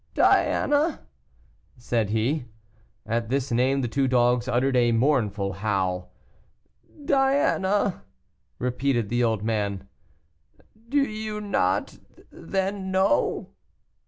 "Diana!" 0.15 1.01
said 1.77 2.09
he. 2.09 2.45
At 3.05 3.29
this 3.29 3.51
name 3.51 3.81
the 3.81 3.87
two 3.87 4.07
dogs 4.07 4.47
uttered 4.47 4.75
a 4.75 4.91
mournful 4.91 5.53
howl. 5.53 6.11
"Diana!" 7.05 8.01
repeated 8.57 9.09
the 9.09 9.23
old 9.23 9.43
man; 9.43 9.87
"do 10.89 11.03
you 11.07 11.39
not, 11.39 11.99
then, 12.31 12.89
know?" 12.89 13.49